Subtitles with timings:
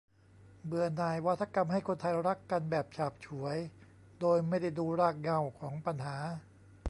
[0.65, 3.57] เบื่อหน่ายวาทกรรมให้คนไทยรักกันแบบฉาบฉวย
[4.19, 6.17] โดยไม่ได้ดูรากเง่าของปัญหา